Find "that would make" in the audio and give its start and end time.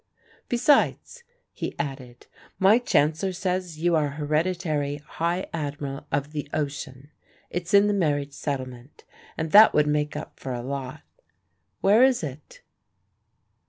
9.51-10.15